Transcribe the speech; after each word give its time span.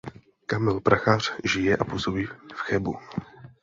Kamil 0.45 0.79
Prachař 0.81 1.33
žije 1.43 1.77
a 1.77 1.83
působí 1.83 2.25
v 2.25 2.53
Chebu. 2.59 2.95